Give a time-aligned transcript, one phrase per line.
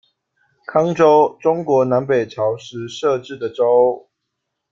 [0.65, 4.09] 康州，中国南北朝时设置的州。